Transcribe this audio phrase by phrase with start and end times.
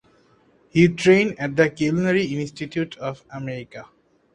[0.69, 3.85] He trained at the Culinary Institute of America.